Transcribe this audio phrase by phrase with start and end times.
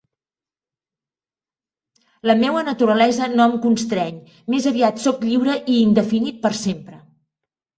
[2.29, 4.19] La meua naturalesa no em constreny,
[4.55, 6.99] més aviat soc lliure i indefinit per sempre.